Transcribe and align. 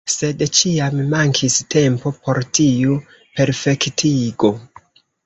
Sed 0.11 0.39
ĉiam 0.59 1.01
mankis 1.11 1.57
tempo 1.75 2.11
por 2.23 2.39
tiu 2.61 2.97
perfektigo. 3.41 4.51